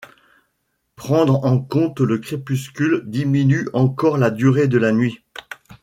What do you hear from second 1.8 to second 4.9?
le crépuscule diminue encore la durée de